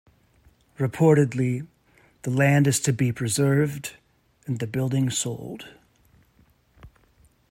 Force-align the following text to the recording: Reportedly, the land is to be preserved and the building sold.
Reportedly, 0.79 1.67
the 2.23 2.31
land 2.31 2.65
is 2.65 2.79
to 2.79 2.91
be 2.91 3.11
preserved 3.11 3.97
and 4.47 4.57
the 4.57 4.65
building 4.65 5.11
sold. 5.11 5.65